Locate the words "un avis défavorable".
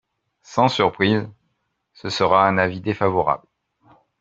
2.47-3.45